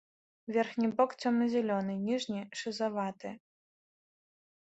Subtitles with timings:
[0.53, 3.29] Верхні бок цёмна-зялёны, ніжні шызаваты.